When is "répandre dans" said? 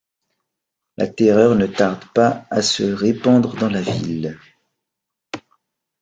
2.81-3.69